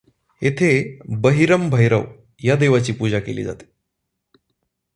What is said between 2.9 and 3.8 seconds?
पूजा केली जाते.